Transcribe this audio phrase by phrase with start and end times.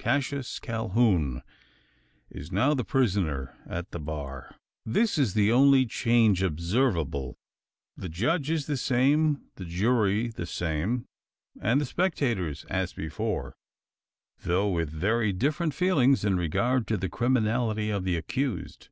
[0.00, 1.42] Cassius Calhoun
[2.28, 4.56] is now the prisoner at the bar!
[4.84, 7.36] This is the only change observable.
[7.96, 11.06] The judge is the same, the jury the same,
[11.62, 13.54] and the spectators as before;
[14.42, 18.88] though with very different feelings in regard to the criminality of the accused.